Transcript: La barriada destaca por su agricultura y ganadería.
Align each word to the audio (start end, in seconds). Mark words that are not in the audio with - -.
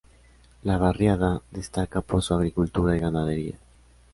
La 0.63 0.79
barriada 0.79 1.43
destaca 1.51 2.01
por 2.01 2.23
su 2.23 2.33
agricultura 2.33 2.95
y 2.97 3.01
ganadería. 3.01 3.59